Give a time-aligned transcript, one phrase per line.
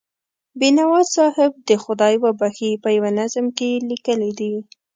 [0.59, 4.53] بینوا صاحب دې خدای وبښي، په یوه نظم کې یې لیکلي دي.